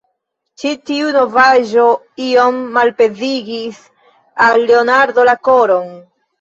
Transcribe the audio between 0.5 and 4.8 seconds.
Ĉi tiu novaĵo iom malpezigis al